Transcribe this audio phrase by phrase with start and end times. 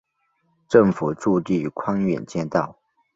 [0.67, 2.75] 政府驻地匡远街道。